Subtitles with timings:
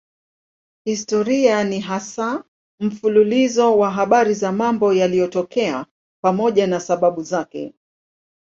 [0.85, 2.43] Historia ni hasa
[2.81, 5.85] mfululizo wa habari za mambo yaliyotokea
[6.23, 7.73] pamoja na sababu zake.